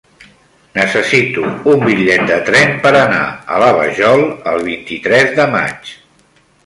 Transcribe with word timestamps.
Necessito 0.77 1.43
un 1.73 1.83
bitllet 1.89 2.25
de 2.31 2.39
tren 2.47 2.73
per 2.85 2.93
anar 3.01 3.21
a 3.29 3.59
la 3.65 3.69
Vajol 3.81 4.25
el 4.53 4.67
vint-i-tres 4.71 5.35
de 5.41 5.47
maig. 5.57 5.93